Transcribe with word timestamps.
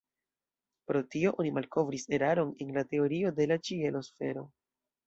Pro 0.91 1.01
tio 1.15 1.33
oni 1.43 1.53
malkovris 1.59 2.07
eraron 2.19 2.57
en 2.67 2.75
la 2.79 2.87
teorio 2.95 3.37
de 3.43 3.49
la 3.53 3.61
ĉielo-sfero. 3.71 4.51